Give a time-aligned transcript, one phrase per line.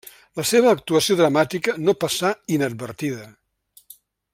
[0.39, 3.31] La seva actuació dramàtica no passà inadvertida.